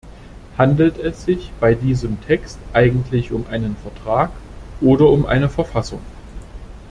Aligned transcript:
Handelt 0.57 0.97
es 0.97 1.25
sich 1.25 1.51
bei 1.59 1.75
diesem 1.75 2.19
Text 2.25 2.57
eigentlich 2.73 3.31
um 3.31 3.45
einen 3.51 3.75
Vertrag 3.77 4.31
oder 4.81 5.07
um 5.07 5.27
eine 5.27 5.47
Verfassung? 5.47 6.01